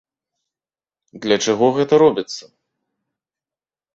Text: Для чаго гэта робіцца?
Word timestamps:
Для 1.25 1.37
чаго 1.47 1.65
гэта 1.77 1.93
робіцца? 2.03 2.43